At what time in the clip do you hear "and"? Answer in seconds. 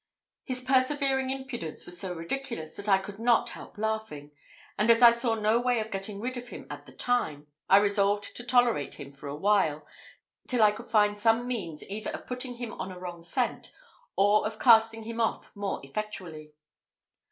4.75-4.89